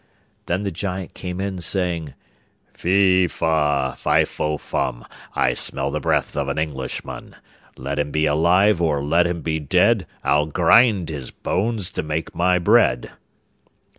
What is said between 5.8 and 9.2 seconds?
the breath of an Englishman. Let him be alive or